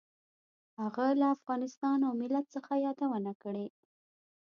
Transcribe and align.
هغه 0.81 1.05
له 1.19 1.27
افغانستان 1.37 1.97
او 2.07 2.13
ملت 2.21 2.45
څخه 2.55 2.71
یادونه 2.85 3.31
کړې. 3.41 3.67